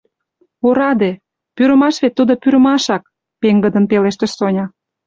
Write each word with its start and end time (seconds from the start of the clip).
«Ораде, 0.67 1.11
пӱрымаш 1.55 1.95
вет 2.01 2.13
тудо 2.19 2.33
пӱрымашак,– 2.41 3.03
пеҥгыдын 3.41 3.85
пелештыш 3.91 4.31
Соня. 4.37 4.65